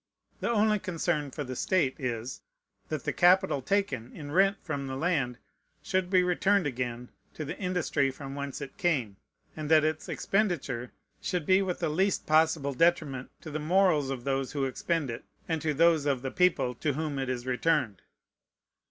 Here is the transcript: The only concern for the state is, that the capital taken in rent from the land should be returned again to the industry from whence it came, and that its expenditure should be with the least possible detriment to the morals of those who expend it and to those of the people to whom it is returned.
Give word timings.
The 0.39 0.49
only 0.49 0.79
concern 0.79 1.29
for 1.29 1.43
the 1.43 1.55
state 1.55 1.99
is, 1.99 2.41
that 2.89 3.03
the 3.03 3.13
capital 3.13 3.61
taken 3.61 4.11
in 4.15 4.31
rent 4.31 4.57
from 4.63 4.87
the 4.87 4.95
land 4.95 5.37
should 5.83 6.09
be 6.09 6.23
returned 6.23 6.65
again 6.65 7.09
to 7.35 7.45
the 7.45 7.55
industry 7.59 8.09
from 8.09 8.33
whence 8.33 8.61
it 8.61 8.79
came, 8.79 9.17
and 9.55 9.69
that 9.69 9.83
its 9.83 10.09
expenditure 10.09 10.91
should 11.21 11.45
be 11.45 11.61
with 11.61 11.77
the 11.81 11.89
least 11.89 12.25
possible 12.25 12.73
detriment 12.73 13.29
to 13.41 13.51
the 13.51 13.59
morals 13.59 14.09
of 14.09 14.23
those 14.23 14.53
who 14.53 14.65
expend 14.65 15.11
it 15.11 15.23
and 15.47 15.61
to 15.61 15.71
those 15.71 16.07
of 16.07 16.23
the 16.23 16.31
people 16.31 16.73
to 16.73 16.93
whom 16.93 17.19
it 17.19 17.29
is 17.29 17.45
returned. 17.45 18.01